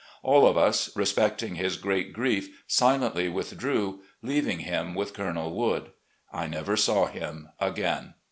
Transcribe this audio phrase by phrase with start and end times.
[0.23, 5.91] All of us, respecting his great grief, silently withdrew, leaving him with Colonel Wood.
[6.33, 8.15] I never saw him again.